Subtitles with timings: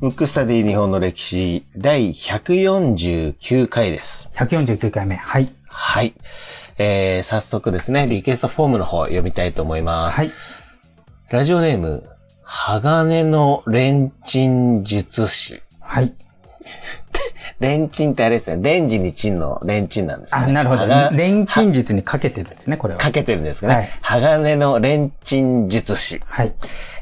[0.00, 4.30] ムックスタディ日本の歴史第149回です。
[4.34, 5.16] 149回目。
[5.16, 5.52] はい。
[5.66, 6.14] はい。
[6.78, 10.18] えー、早速ですね、リクエストフォームの方読みたいと思います。
[10.18, 10.30] はい。
[11.30, 12.04] ラジオネーム、
[12.42, 15.60] 鋼のレンチン術師。
[15.80, 16.14] はい。
[17.60, 20.42] レンチンってあれですね、レンジにチンのレンチンなんですね。
[20.42, 20.82] あ、なるほど。
[20.86, 23.00] 鋼錬金術にかけてるんですね、これは。
[23.00, 23.74] かけてるんですかね。
[23.74, 26.20] はい鋼のレンチン術師。
[26.26, 26.52] はい。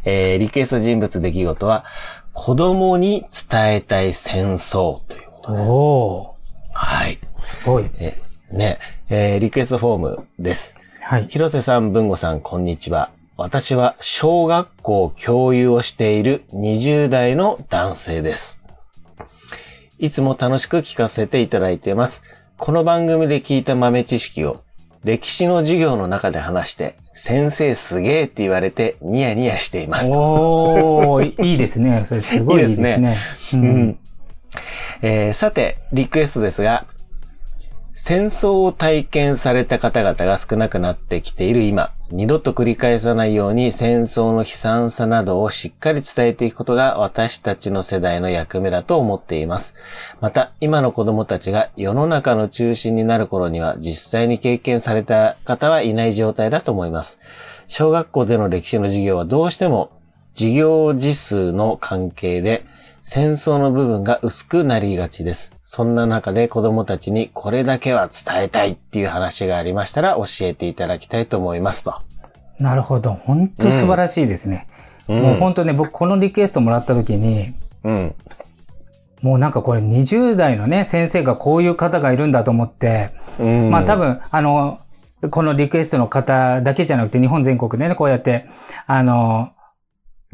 [0.04, 1.84] えー、リクエスト人物出来事は、
[2.32, 5.60] 子供に伝えたい戦争ということで。
[5.62, 6.34] お
[6.72, 7.18] はい。
[7.20, 7.90] ー、すごい。
[7.98, 8.20] え
[8.52, 10.76] ね、えーリクエストフォームです。
[11.00, 11.26] はい。
[11.28, 13.10] 広瀬さん、文吾さん、こんにちは。
[13.36, 18.60] 私は小学校教諭をしている20代の男性です。
[20.04, 22.22] いつも楽しく聞かせていただいています。
[22.58, 24.62] この番組で聞いた豆知識を
[25.02, 30.10] 歴史の授業の中で話して、先生すげーって言われてニヤニヤしています。
[30.10, 32.02] おー、いいですね。
[32.04, 33.16] それすごいいいですね。
[33.54, 33.98] ううんん。
[35.00, 36.84] えーさて、リクエストですが、
[37.96, 49.76] 戦争を体験された方々が少なくなってきている今、二度と繰り返さないように戦争の悲惨さなどをしっかり伝えていくことが私たちの世代の役目だと思っています。
[50.20, 57.20] また、今の子供たちが世の中の中心になる頃には実際に経験された方はいない状態だと思います。
[57.68, 59.92] 小学校での歴史の授業はどうしても
[60.34, 62.66] 授業時数の関係で
[63.06, 65.52] 戦争の部分が薄くなりがちです。
[65.62, 72.00] そんな中で子供たちにこれだけは伝えたいっていう話がありましたら教えていただきたいと思いますと。
[72.58, 73.12] なるほど。
[73.12, 74.66] 本当素晴らしいですね。
[75.06, 77.52] うんもう本当ね、僕このリクエストもらった時に、
[77.84, 78.14] うん。
[79.20, 83.70] もうなんかこれ20代のね、先生がこういう方がいるんだと思って、うん。
[83.70, 84.80] まあ多分、あの、
[85.30, 88.48] このリクエストの方だけじゃなくて日本全国でね、こうやって、
[88.86, 89.50] あの、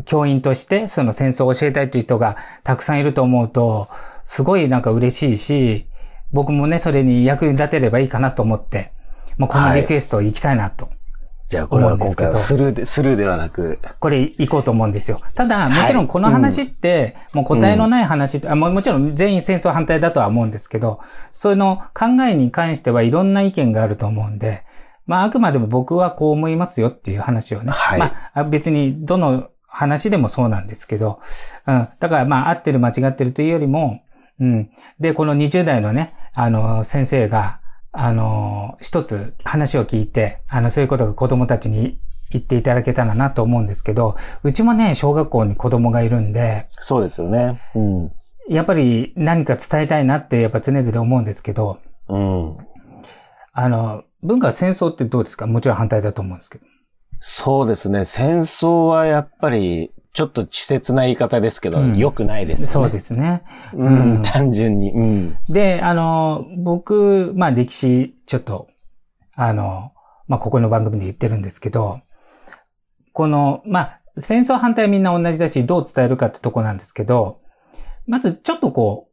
[0.04, 3.88] 教員としてその戦争を教えたいっていう人がたくさんいると思うと、
[4.24, 5.86] すごいなんか嬉しいし、
[6.32, 8.92] 僕もね、それに役に立てればいいかなと思って、
[9.38, 10.90] もうこのリクエスト行きたいなと。
[11.48, 15.20] じゃあこれは今思うんですけど回はスルーで、スルーではなく、これ行こうと思うんですよ。
[15.34, 21.00] ただ、もちろんこの話って、もう答えのない話、あももちろん全員戦争反対だとは思うんですけど、
[21.32, 24.62] その考えに関してはいろんな意見があると思うんで、
[25.06, 27.72] まああくまでも僕はこう思いますよっていう話をね。
[27.72, 31.20] はいまあ別にどの話でもそうなんですけど、
[31.66, 31.88] うん。
[31.98, 34.02] だからまあ合ってる間違ってるというよりも、
[34.38, 34.70] うん。
[34.98, 37.60] で、この20代のね、あの、先生が、
[37.92, 42.00] あの、一つ話を聞いて、あの、そういうことが子供たちに
[42.30, 47.60] 言っていただけたらなと思うんですけど、うちもね、小学校に子供がいるんで、そうですよね。
[47.74, 48.12] うん。
[48.48, 52.56] やっぱり何か伝えたいなってやっぱ常々思うんですけど、うん。
[53.52, 55.46] あの、文化戦争ってどうですか？
[55.46, 56.64] もちろん反対だと思うんですけど。
[57.20, 58.04] そうですね。
[58.04, 62.66] 戦争はやっぱり、ちょっと稚拙な言い方ですけど、うん良くないですね。
[62.66, 63.42] そうですね。
[63.74, 64.16] うん。
[64.16, 64.92] うん単純に。
[64.92, 65.38] うん。
[65.48, 68.68] で、あの、僕、まあ歴史、ちょっと、
[69.36, 69.92] あの、
[70.26, 72.00] まあここの番組で言ってるんですけど、
[73.12, 77.40] この、まあ、戦争反対はみんな同じだし、どう伝えるかってとこなんですけど、
[78.06, 79.08] まずちょっとこ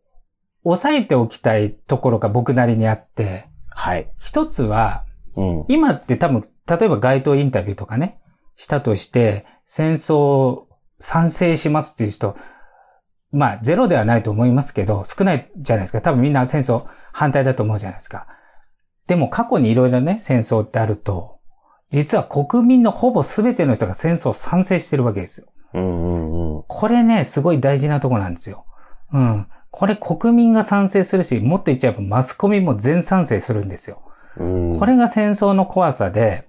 [0.64, 4.12] う、押さえておきたいところが僕なりにあって、はい。
[4.18, 5.66] 一つは、うん。
[5.68, 8.20] 今って多分、例えば街頭インタビューとかね、
[8.56, 10.64] したとして、戦争
[11.00, 12.36] 賛成しますっていう人、
[13.32, 16.02] まあ、ゼロではないと思いますけど、少ないじゃないですか。
[16.02, 18.28] 多分みんな戦争反対だと思うじゃないですか。
[19.08, 21.38] でも過去にいろいろね、戦争ってあると、
[21.90, 25.48] 実は国民のほぼ全ての人が戦争賛成してるわけですよ。
[25.74, 26.64] うんうんうん。
[26.68, 28.66] これね、すごい大事なとこなんですよ。
[29.14, 29.48] うん。
[29.72, 34.02] これ国民が賛成するし、もっと言っちゃえばマスコミも全賛成するんですよ。
[34.38, 34.80] うん。
[34.80, 36.48] これが戦争の怖さで、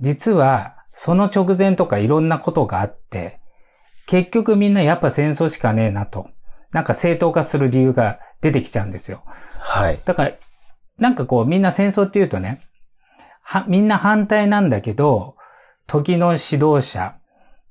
[0.00, 3.40] 実はその直前とかいろんなことがあって、
[4.06, 6.28] 結局みんなやっぱ戦争しかねえなと。
[6.72, 9.22] なんか正当化する理由が出てきちゃうんですよ。
[9.58, 10.00] はい。
[10.04, 10.32] だから、
[10.98, 12.60] なんかこうみんな戦争って言うとね、
[13.42, 15.36] は、みんな反対なんだけど、
[15.86, 17.16] 時の指導者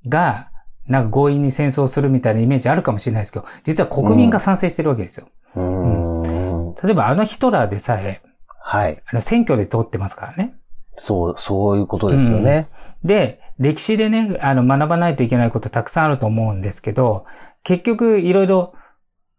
[0.07, 0.49] が、
[0.87, 5.27] なんか強引に戦争するみたいなイメージあるかもしれないですけど、実は国民が賛成してるわけですよ。
[5.55, 6.75] うん。
[6.83, 8.21] 例えばあのヒトラーでさえ、
[8.59, 9.01] はい。
[9.05, 10.55] あの選挙で通ってますからね。
[10.97, 12.67] そう、そういうことですよね。
[13.03, 17.25] で、歴史でね、あの、学ばないといけないことたくさんあると思うんですけど、
[17.63, 18.73] 結局、いろいろ、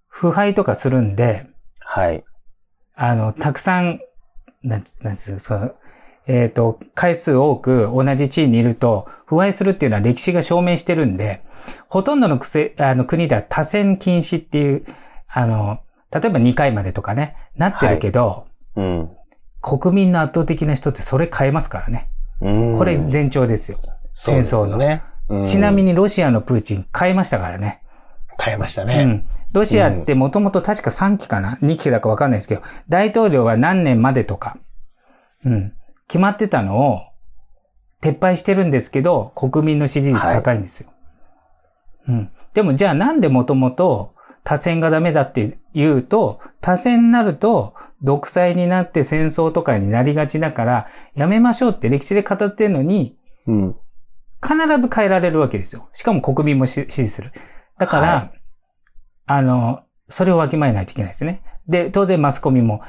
[0.09, 1.47] 腐敗とかするんで、
[1.81, 2.25] はい。
[2.95, 4.01] あの、たくさん、
[4.63, 5.73] なんつ、なんつう、その、
[6.27, 11.43] えっ、と、回数多く同じ地位にいると、腐敗するっていうのは歴史が証明してるんで、
[11.89, 14.85] ほとんどのくせあの国では多選禁止っていう、
[15.29, 15.81] あの、
[16.13, 18.47] 例えば2回までとかね、なってるけど、
[18.77, 19.11] うん。
[19.63, 22.11] 国民の圧倒的な人ってそれ変えますからね。
[22.41, 23.79] うんこれ前兆ですよ。
[24.13, 24.77] 戦争の。
[24.77, 25.03] ね。
[25.47, 25.93] ちなみに。
[25.93, 27.83] にロシアのプーチン変えましたからね。
[28.39, 29.03] 変えましたね。
[29.05, 29.27] うん。
[29.53, 34.59] ロシアってもともと確か3期かな ?2 期だかわかんないですけど、大統領は何年までとか、
[35.45, 35.73] うん。
[36.09, 37.01] 決まってたのを
[38.03, 40.91] 撤廃してるんですけど、国民の支持率高いんですよ。
[42.09, 42.31] うん。
[42.53, 53.17] でもじゃあなんでもともと多選がダメだって言うと、多選になると独裁になって戦争とかになりがちだから、やめましょうって歴史で語ってるのに、
[53.47, 53.77] うん。
[54.43, 55.89] 必ず変えられるわけですよ。
[55.93, 57.31] しかも国民もし支持する。
[57.79, 58.43] だから、はい
[59.27, 61.43] あの、それをわきまえないといけないですね。
[61.69, 62.83] で、当然マスコミも、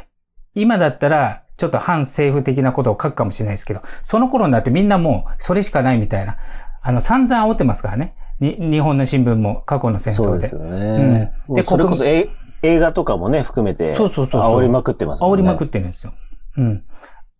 [0.56, 6.38] 今だったら、ちょっと反政府的なことを書くかもしれないですけど、その頃になってみんなもう、それしかないみたいな、
[6.82, 8.16] あの、散々煽ってますからね。
[8.44, 10.24] に、日本の新聞も過去の戦争で。
[10.24, 11.34] そうですよね。
[11.48, 12.30] うんでそれこそえ
[12.62, 15.30] 映画とかもね、含めて、そうそうそうそう煽りまくってますね。
[15.30, 16.14] 煽りまくってるんですよ。
[16.58, 16.84] うん。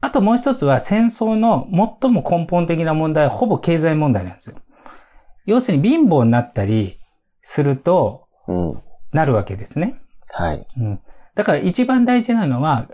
[0.02, 1.68] あともう一つは戦争の
[2.02, 4.58] 最も根本的な問題はほぼ経済問題なんですよ。
[5.46, 7.00] 要するに貧乏になったり
[7.42, 8.82] するとうん。
[9.14, 10.02] なるわけですね。
[10.32, 10.68] はい。
[10.78, 11.00] うん。
[11.36, 12.90] だから一番大事なのは、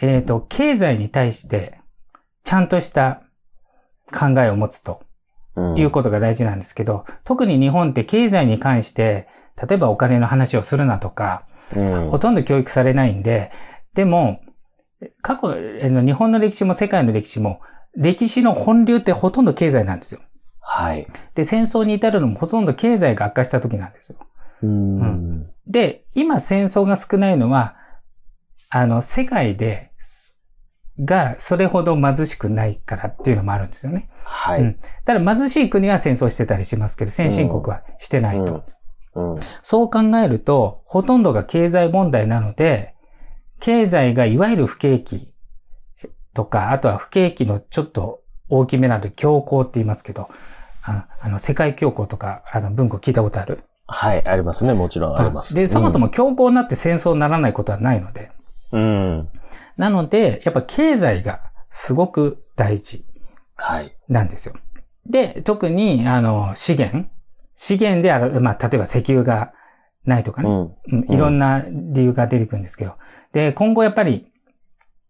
[0.00, 1.80] えっ、と、経済に対して
[2.42, 3.22] ちゃんとした
[4.12, 5.05] 考えを持つとうん。
[5.76, 9.28] いうことが大事なんですけど、特に日本って経済に関して、
[9.68, 11.44] 例えばお金の話をするなとか、
[11.74, 13.50] うんほとんど教育されないんで、
[13.94, 14.40] でも、
[15.20, 17.60] 過去、日本の歴史も世界の歴史も、
[17.96, 20.20] 歴史の本流ってほとんど経済なんですよ。
[20.60, 21.06] はい。
[21.34, 24.18] で、戦争に至るのもほとんど経済が悪化した時なんですよ。
[24.62, 25.50] うん。
[25.66, 27.76] で、今戦争が少ないのは、
[28.68, 30.35] あの、世界で、す
[31.04, 34.08] が、それほど貧しくないからっていうのもあるんですよね。
[34.24, 34.62] はい。
[34.62, 38.64] うんただ貧しい国は戦争してたりしますけど、先進国はしてないと。
[39.14, 39.40] うん。
[39.62, 42.94] そう考えると、ほとんどが経済問題なので、
[43.60, 45.32] 経済がいわゆる不景気
[46.34, 50.28] とか、あとは不景気のちょっと大きめなので、恐慌って言いますけど、
[50.82, 53.62] ああの、世界恐慌とか、あの、文庫聞いたことある？
[53.86, 54.26] はい。
[54.26, 54.74] ありますね。
[54.74, 55.54] もちろんあります。
[55.54, 58.32] で、そもそも恐慌になって戦争にならないことはないので。
[58.72, 59.28] うん。
[59.76, 61.40] なので、やっぱ経済が
[61.70, 63.04] すごく大事
[63.56, 63.96] はい。
[64.08, 64.54] なんですよ。
[65.06, 67.08] で、特に、あの、資源
[67.54, 69.52] 資源である、まあ、例えば石油が
[70.04, 70.48] ないとかね。
[70.48, 70.76] うん。
[70.92, 72.94] うんいろんな理由が出てくるんですけど。
[73.32, 74.32] で、今後やっぱり、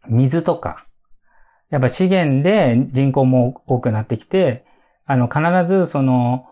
[0.09, 0.87] 水とか、
[1.71, 4.65] やっぱ資源で人口も多くなってきて、
[5.05, 6.47] あの、必ずその、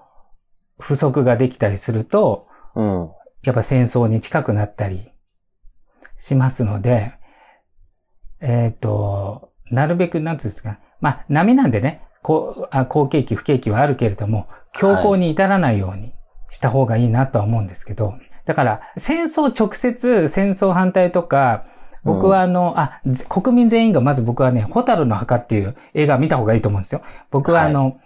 [0.79, 3.11] 不足ができたりすると、うん。
[3.45, 5.13] やっぱ戦争に近くなったり
[6.19, 7.15] しますので、
[8.45, 16.13] えっ、と、なるべく、なんていうんですか、まあ、波なんでね、こう、あ好景気、不景気はあるけれども、強行に至らないように
[16.51, 18.15] した方がいいなとは思うんですけど、
[18.45, 21.65] だから、戦争直接、戦争反対とか、
[22.05, 27.01] 僕はあの、あ、ぜ国民全員がまず僕はね、ホタルの墓っていう映画見た方がいいと思うんですよ。
[27.31, 27.97] 僕はあの、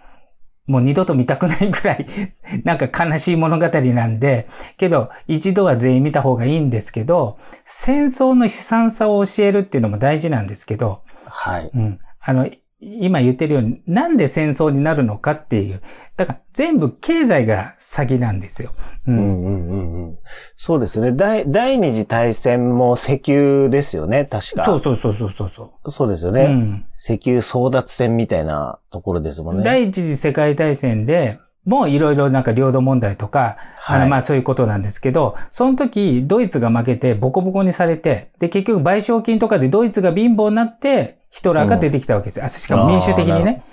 [0.69, 2.05] もう二度と見たくないぐらい、
[2.63, 11.71] なんか悲しい物語なんで、けど、一度は全員見た方がいいんですけど、戦争の悲惨さを教えるっていうのも大事なんですけど、はい。
[11.73, 11.99] うん。
[12.21, 12.47] あの、
[12.81, 15.81] 今言ってるように、なんで戦争になるのかっていう。
[16.15, 18.71] だから、全部経済が先なんですよ。
[19.05, 19.11] う。
[19.11, 20.17] うんんうんうんうん。
[20.55, 21.11] そうですね。
[21.11, 24.63] 第、第二次大戦も石油ですよね、確か。
[24.63, 26.33] そうそうそうそうそうそそうですよう。
[26.33, 26.45] ね。
[26.45, 26.85] うん。
[26.97, 29.63] 石油争奪戦みたいなところですもんね。
[29.63, 42.45] 第一次世界大戦で、もういろいろなんか領土問題とか、あはいのまあそういうことなんですけど、その時ドイツが負けてボコボコにされて、で結局賠償金とかでドイツが貧乏になって、ヒトラーが出てきたわけですよ。
[42.45, 43.63] あしかも民主的にね。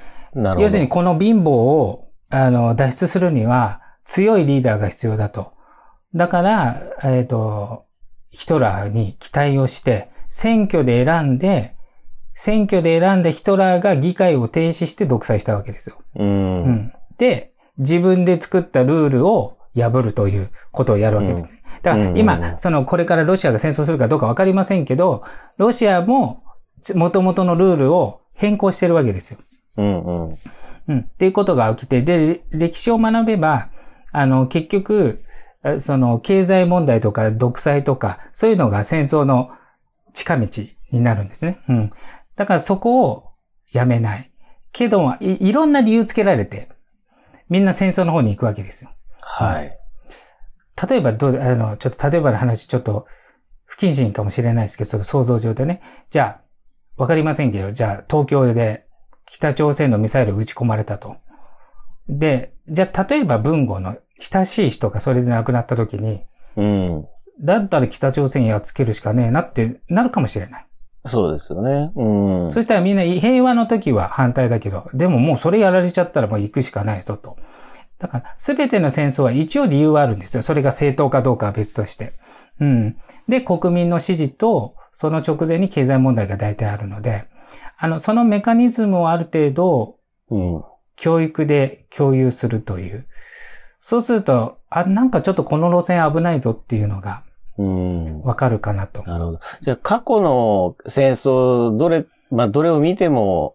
[0.59, 5.53] 要するにこの貧乏を、あの、脱出するには強いリーダーが必要だと。
[6.15, 7.85] だから、えっ、と、
[8.31, 11.75] ヒトラーに期待をして、選挙で選んで、
[12.35, 15.97] 選挙で選んでヒトラーが議会を停止して独裁したわけですよ。
[16.17, 16.65] うん。
[16.65, 16.93] うん。
[17.17, 21.63] で、自分で作ったルールを破るということをやるわけですね。
[21.83, 25.25] だからうんうんうん今、その、これからロシアが戦争するかどうかわかりませんけど、
[25.57, 26.43] ロシアも、
[26.95, 29.39] 元々のルールを変更してるわけですよ。
[29.77, 30.39] うんうん。
[30.89, 30.99] うん。
[31.01, 33.71] っていうことが起きて、で、歴史を学べば、
[34.13, 35.23] あの、結局、
[35.63, 39.51] あその、経済問題とか独裁とか、そういうのが戦争の
[40.13, 40.49] 近道
[40.93, 41.59] になるんですね。
[41.69, 41.93] うん。
[42.37, 43.31] だからそこを
[43.73, 44.31] やめない。
[44.73, 46.69] けど、いいろんな理由つけられて、
[47.49, 48.91] みんな戦争の方に行くわけですよ。
[49.21, 49.73] はい。
[50.89, 53.07] 例えば、どう、あの、ちょっと例えばの話、ちょっと
[53.65, 55.81] 不謹慎かもしれないですけど、その想像上でね。
[56.11, 56.46] じゃあ、
[56.97, 58.87] わかりませんけど、じゃあ、東京で
[59.27, 61.17] 北朝鮮のミサイル撃ち込まれたと。
[62.09, 66.23] で、じゃあ、例えば文豪の親しい人がそれで亡くなった時に、
[66.57, 67.07] うん。
[67.41, 70.67] だったら北朝鮮やっつけるしかねえなってなるかもしれない。
[71.05, 71.93] そうですよね。
[71.95, 72.51] うん。
[72.51, 77.37] そしたらみんな平和の時は反対だけど、でももうそれやられちゃったらもう行くしかないぞと。
[77.99, 80.43] だから、すべての戦争は一応理由はあるんですよ。
[80.43, 82.15] それが正当かどうかは別として。
[82.61, 82.97] うん。
[83.29, 87.27] で、国民の支持と、その直前に経済問題が大体あるので、
[87.77, 89.99] あの、そのメカニズムをある程度、
[90.31, 90.65] うん。
[90.97, 93.07] 教育で共有するという。
[93.79, 97.25] そうすると、あ、なんかちょっとこの路線危ないぞっていうのが
[97.59, 98.23] うん。
[98.23, 99.03] わかるかなと。
[99.03, 99.41] なるほど。
[99.61, 103.55] じゃあ、過去の戦争、どれ、まあ、どれを見ても、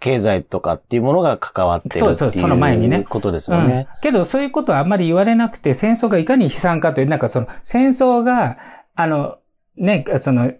[0.00, 3.88] 経済とかっていうものが関わってるっていうそうそうその前にねことですうんよね。。
[4.00, 8.56] けど、そういうことはあんまり言われなくて、戦争がいかに悲惨かという、なんかその、戦争が、
[8.94, 9.36] あの、
[9.76, 10.52] ね、その、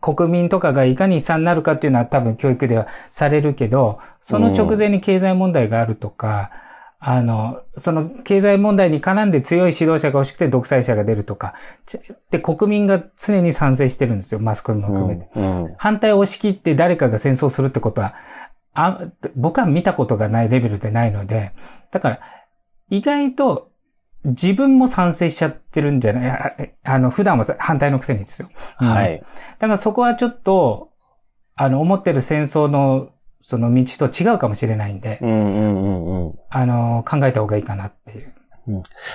[0.00, 6.50] 国民とかがいかに悲惨になるかっていうのは多分教育ではされるけど、その直前に経済問題があるとか、
[7.00, 11.54] あの、その経済問題に絡んで強い指導者が欲しくて独裁者が出るとか、
[11.86, 15.28] ちで、国民が常に賛成してるんですよ、マスコミも含めて。
[15.36, 15.64] うん。
[15.64, 18.14] うん反対を押し切って誰かが戦争するってことは、
[18.74, 19.00] あ
[19.36, 21.52] 僕は見たことがないレベルでないので、
[21.92, 22.20] だから、
[22.90, 23.70] 意外と
[24.28, 28.48] 自分も賛成しちゃってるんじゃないああの、普段は反対のくせにですよ。
[28.80, 29.20] うんはい。
[29.58, 30.90] だからそこはちょっと、
[31.54, 36.34] あの、思ってる戦争の、その道と違うかもしれないんでう、んうんうんうん。
[36.50, 38.34] あの、考えた方がいいかなっていう。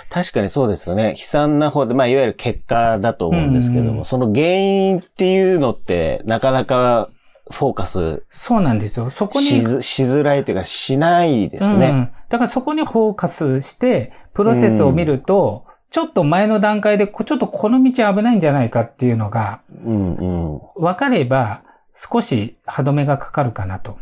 [0.09, 1.11] 確かにそうですよね。
[1.11, 7.09] 悲惨な方で、まあ、いわゆる結果だと思うんですけども、うんうんその原因っていうのって、なかなか
[7.53, 9.09] フォーカスそうなんですよ。
[9.09, 11.89] そこに、しづしづらいというか、しないですね。
[11.89, 12.09] うん。
[12.29, 20.61] だからそこにフォーカスして、プロセスを見ると、ちょっと前の段階で、こちょっとこの道危ないんじゃないかっていうのが、うんうん。
[20.75, 21.61] 分かれば、
[21.95, 23.99] 少し歯止めがかかるかなと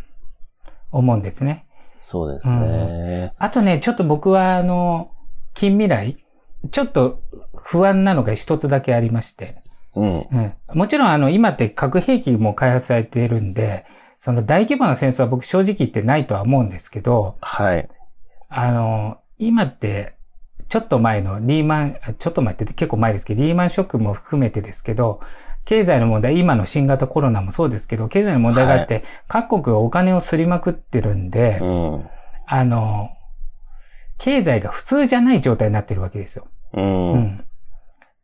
[0.92, 1.66] 思うんですね。
[2.00, 3.34] そうですね。
[3.38, 5.12] あとね、ちょっと僕は、あの、
[5.54, 6.18] 近未来、
[6.72, 7.22] ちょっと
[7.56, 9.62] 不安なのが一つだけありまして、
[9.96, 10.20] うん。
[10.20, 13.86] うん、もちろんあの、今って核兵器も開発されているんで、
[14.20, 17.90] その大規模な戦争は僕正直言ってないとは思うんですけど、はい。
[18.50, 20.14] あの、今って、
[20.70, 25.20] ちょっと前のリーマン、ちょっと前って結構前ですけど、リーマンショックも含めてですけど、
[25.66, 32.10] 経済の問題、今の新型コロナもそうですけど、経済の問題があって、各国がお金をすりまくってるんで、うん。
[32.46, 33.10] あの、
[34.18, 36.48] 経済が普通じゃない状態になってるわけですよ。
[36.74, 37.14] うん。
[37.14, 37.46] うん。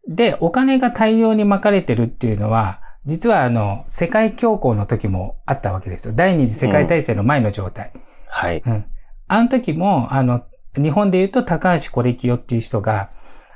[0.08, 6.14] で、お金が大量に巻かれてるっていうのは、実はあの、世界恐慌の時もあったわけですよ。
[6.16, 7.94] 第二次世界大戦の前の状態。
[8.28, 8.62] はい。
[8.66, 8.86] うん。
[9.28, 10.44] あの時も、あの、
[10.76, 13.10] 日本で言うと高橋コレキヨっていう人が、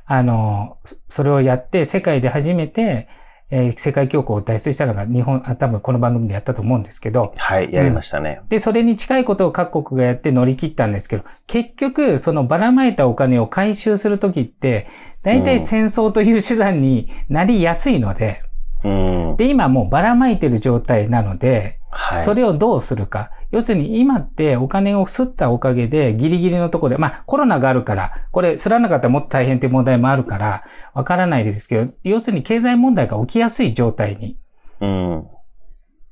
[0.06, 3.08] あの、そそれをやって、世界で初めて、
[3.52, 7.72] えー世界恐慌を脱出したのが日本、あ多分この番組でやったと思うんですけど、はい。
[7.72, 8.42] やりましたね。
[8.50, 14.88] で、それに近いことを各国がやって乗り切ったんですけど、結局、そのばらまいたお金を回収するときって、
[15.22, 18.42] 大体戦争という手段になりやすいので、
[18.84, 19.36] うん。
[19.38, 22.24] で、今もうばらまいてる状態なので、はい。
[22.24, 23.32] それをどうするか。
[23.52, 34.38] 要するに今ってお金を吸ったおかげでギリギリのところで、まあコロナがあるから、これ吸らなかったらもっと大変という問題もあるから、わからないですけど、要するに経済問題が起きやすい状態に
[34.80, 35.28] うん。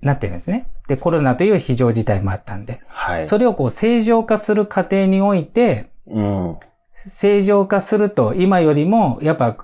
[0.01, 0.67] なってるんですね。
[0.87, 2.79] で、コロナという非常事態もあったんで。
[2.87, 3.23] はい。
[3.25, 6.57] それをこう正常化する過程において、うん。
[7.05, 9.57] 正常化すると今よりもやっぱ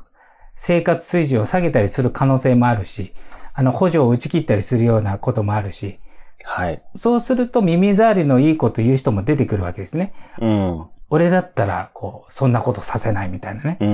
[0.55, 3.13] 生活水準を下げたりする可能性もあるし、
[3.53, 6.00] あの補助を打ち切ったりするようなこともあるし、
[6.43, 6.77] はい。
[6.93, 10.13] そうすると耳障りのいいこと言う人も出てくるわけですね。
[10.39, 10.85] うん。
[11.09, 13.77] 俺だったら、こう、そんなことさせないみたいなね。
[13.79, 13.91] ううん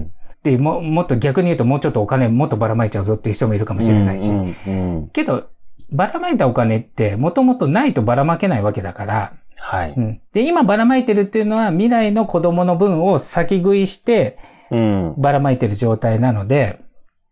[0.00, 0.12] ん。
[0.42, 4.30] で、も、もっと逆に言うともうちょっとお金もっとばらまいちゃうぞっていう人もいるかもしれないし。
[4.30, 4.56] うん。
[4.66, 5.08] うん。
[5.08, 5.48] けど、
[5.90, 9.94] ばらまいたお金ってもともとないとばらまけないわけだから、はい。
[9.96, 10.20] うん。
[10.32, 14.38] で、今ばらまいてるっていうのは未来の子供の分を先食いして
[14.70, 15.14] うん。
[15.18, 16.80] ばらまいてる状態なので、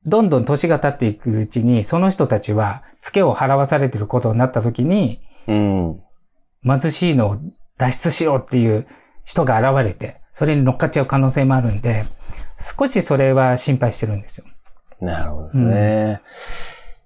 [0.07, 6.01] どんどん年が経っていくうちに、その人たちは、付けを払わされてることになった時に、うん。
[6.65, 7.37] 貧しいのを
[7.77, 8.87] 脱出しようっていう
[9.25, 12.05] 人が現れて、それに乗っかっちゃう可能性もあるんで、
[12.79, 14.47] 少しそれは心配してるんですよ。
[15.01, 16.21] なるほどですね。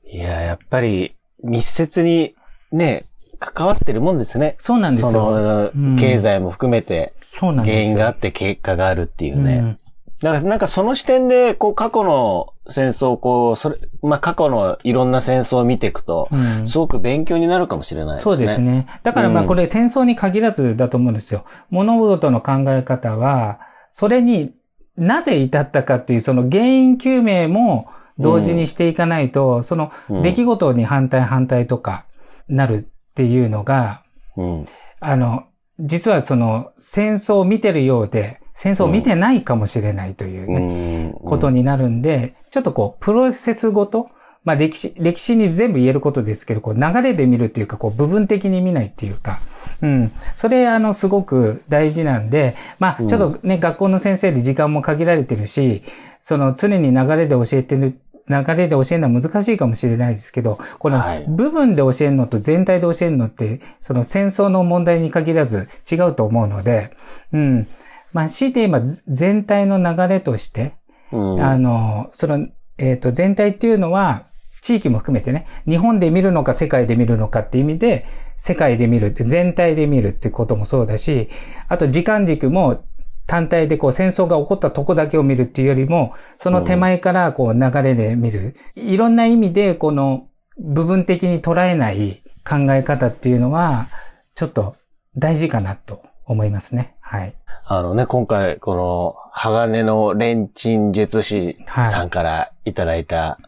[0.05, 2.35] いや、やっぱり密接に
[2.73, 3.07] ね、
[3.39, 4.57] 関わってるもんですね。
[4.59, 5.31] そうなんですそよ。
[5.31, 7.81] の、うん経済も含めてそうなんですよ。
[7.81, 9.57] 原因があって結果があるっていうね。
[9.57, 9.79] うん
[10.25, 18.23] だからなんかその視点で、こう過去の戦争をこう、それ、まあ過去のいろんな戦争を見ていくと、うんすごく勉強になるかもしれないですね。
[18.23, 18.87] そうですね。
[19.03, 21.45] だからまあうんこれ戦争に限らずだと思うんですよ。
[21.69, 24.55] 物事の考え方は、それに
[24.97, 27.89] なぜ至ったかっていうその原因究明も
[28.19, 32.07] 同時にしていかないと、そのうん出来事に反対反対とか
[32.49, 34.03] なるっていうのが、
[34.39, 34.69] うん。
[35.01, 35.45] あの、
[35.81, 41.29] 実はその戦争を見てるようで、戦争を見てないかもしれないというね、うん。
[41.29, 44.09] ことになるんで、ちょっとこう、プロセスごと
[44.45, 49.41] まあ歴史、歴史に全部言えることですけど、こう流れで見るっていうか、こう部分的に見ないっていうか、
[49.81, 50.13] うん。
[50.37, 55.83] それ、あの、すごく大事なんで、まあ、ちょっとね、うん、学校の先生で時間も限られてるし、
[56.21, 66.97] その常に流れで教えてる流れで教えるのは難しいかもしれないですけど、この部分で教えるのと全体で教えるのって、その戦争の問題に限らず違うと思うので、
[67.33, 67.69] うん。
[68.15, 70.75] まあ、強いて今、全体の流れとして、
[71.13, 72.47] うん、あの、その、
[72.79, 74.29] えっ、ー、と、全体っていうのは、
[74.63, 78.07] 地域も含めてね、日本で見るのか世界で見るのかって意味で、
[78.39, 81.29] 世界で見るって、全体で見るってこともそうだし、
[81.69, 82.85] あと時間軸も
[83.27, 88.55] 単体でこう戦争が起こったとこだけを見るっていうよりも、その手前からこう流れで見る。
[88.75, 93.89] いろんな意味でこの部分的に捉えない考え方っていうのは、
[94.35, 94.77] ちょっと
[95.17, 96.95] 大事かなと思いますね。
[97.01, 97.35] はい。
[97.67, 103.39] あのね、今回この鋼のレンチン術師さんからいただいた、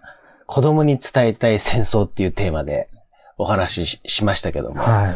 [0.47, 2.89] 子供に伝えたい戦争っていうテーマで
[3.37, 5.15] お話ししましたけども、はい、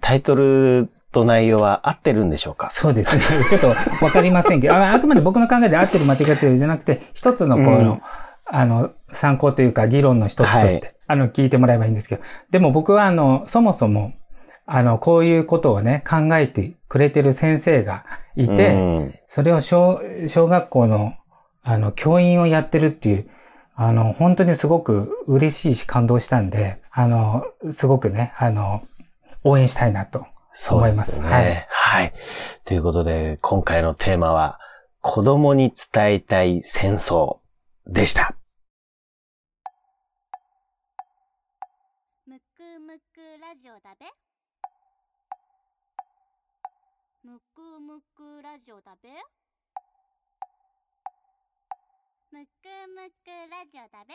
[0.00, 2.70] タイトルと内容は合ってるんでしょうか？
[2.70, 3.22] そうですね。
[3.50, 8.00] ちょっとわかりませんけど、ああくまで僕の考えで合ってる間違ってるじゃなくて、一つのこの、うん、
[8.46, 14.12] あの、参考というか議論の一つとして、はい、あの、聞いてもらえばいいんですけど、でも僕はあの、そもそも、
[14.70, 18.04] あの、こういうことをね、考えてくれてる先生が
[18.36, 21.14] いて、うん、それを小、小学校の、
[21.62, 23.30] あの、教員をやってるっていう、
[23.74, 28.82] あの、本当にすごく嬉しいし感動したんで、あの、すごくね、あの、
[29.42, 30.26] 応援したいなと
[30.70, 31.12] 思います。
[31.12, 31.66] すね、はい。
[31.70, 32.12] はい。
[32.66, 34.60] ということで、今回のテーマは、
[35.00, 37.38] 子供に伝えたい戦争
[37.86, 38.36] でした。
[42.26, 44.17] むくむくラジオだべ
[47.78, 49.08] くむくラジオだべ？
[52.32, 52.50] むく
[52.88, 54.14] むくラジオだべ？